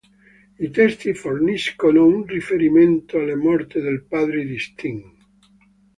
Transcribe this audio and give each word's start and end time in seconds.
I 0.59 0.67
testi 0.71 1.13
forniscono 1.13 2.07
un 2.07 2.25
riferimento 2.25 3.19
alla 3.19 3.37
morte 3.37 3.81
del 3.81 4.01
padre 4.01 4.43
di 4.43 4.57
Sting. 4.57 5.03